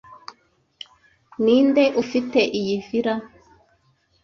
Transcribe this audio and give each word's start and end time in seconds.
Ninde 1.43 1.83
ufite 2.01 2.39
iyi 2.59 2.75
villa? 2.85 3.15